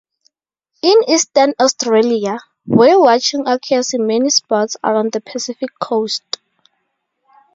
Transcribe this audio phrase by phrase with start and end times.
[0.81, 6.23] In eastern Australia, whale watching occurs in many spots along the Pacific coast.